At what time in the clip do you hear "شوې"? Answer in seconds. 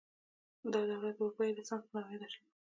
2.33-2.43